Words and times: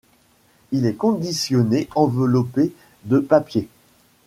Il 0.71 0.87
est 0.87 0.95
conditionné 0.95 1.87
enveloppé 1.93 2.73
de 3.03 3.19
papier. 3.19 3.69